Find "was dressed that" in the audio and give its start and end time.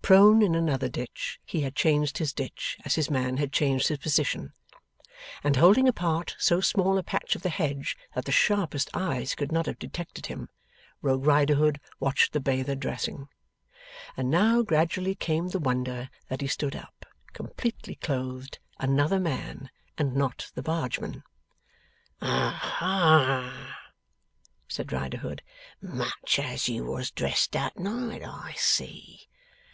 26.86-27.78